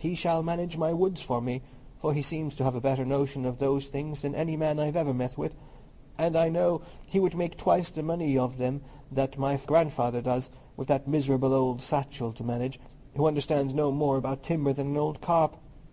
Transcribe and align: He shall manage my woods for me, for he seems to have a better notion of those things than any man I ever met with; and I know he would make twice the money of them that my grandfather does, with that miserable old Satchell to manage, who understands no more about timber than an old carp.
He 0.00 0.16
shall 0.16 0.42
manage 0.42 0.76
my 0.76 0.92
woods 0.92 1.22
for 1.22 1.40
me, 1.40 1.62
for 1.98 2.12
he 2.12 2.20
seems 2.20 2.56
to 2.56 2.64
have 2.64 2.74
a 2.74 2.80
better 2.80 3.04
notion 3.06 3.44
of 3.44 3.58
those 3.60 3.86
things 3.86 4.22
than 4.22 4.34
any 4.34 4.56
man 4.56 4.80
I 4.80 4.88
ever 4.88 5.14
met 5.14 5.38
with; 5.38 5.54
and 6.18 6.34
I 6.34 6.48
know 6.48 6.80
he 7.06 7.20
would 7.20 7.36
make 7.36 7.56
twice 7.56 7.88
the 7.88 8.02
money 8.02 8.36
of 8.36 8.58
them 8.58 8.82
that 9.12 9.38
my 9.38 9.56
grandfather 9.56 10.20
does, 10.20 10.50
with 10.76 10.88
that 10.88 11.06
miserable 11.06 11.54
old 11.54 11.80
Satchell 11.80 12.32
to 12.32 12.42
manage, 12.42 12.80
who 13.14 13.28
understands 13.28 13.72
no 13.72 13.92
more 13.92 14.16
about 14.16 14.42
timber 14.42 14.72
than 14.72 14.88
an 14.88 14.96
old 14.96 15.20
carp. 15.20 15.56